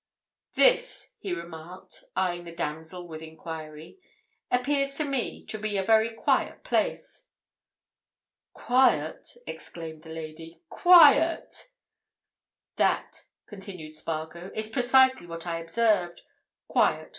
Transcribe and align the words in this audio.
"This," 0.55 1.13
he 1.19 1.31
remarked, 1.31 2.05
eyeing 2.15 2.43
the 2.43 2.51
damsel 2.51 3.07
with 3.07 3.21
enquiry, 3.21 3.99
"appears 4.49 4.95
to 4.95 5.03
me 5.05 5.45
to 5.45 5.59
be 5.59 5.77
a 5.77 5.83
very 5.83 6.11
quiet 6.11 6.63
place." 6.63 7.27
"Quiet!" 8.51 9.37
exclaimed 9.45 10.01
the 10.01 10.09
lady. 10.09 10.63
"Quiet?" 10.71 11.69
"That," 12.77 13.25
continued 13.45 13.93
Spargo, 13.93 14.49
"is 14.55 14.69
precisely 14.69 15.27
what 15.27 15.45
I 15.45 15.59
observed. 15.59 16.21
Quiet. 16.67 17.09